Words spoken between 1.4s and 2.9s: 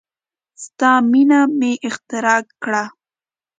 مې اختراع کړه